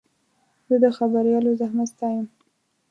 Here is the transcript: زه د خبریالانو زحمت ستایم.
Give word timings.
زه 0.67 0.75
د 0.83 0.85
خبریالانو 0.97 1.57
زحمت 1.59 1.87
ستایم. 1.93 2.25